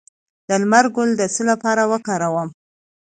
د 0.47 0.49
لمر 0.61 0.85
ګل 0.95 1.09
د 1.17 1.21
څه 1.33 1.41
لپاره 1.49 1.83
وکاروم؟ 1.91 2.49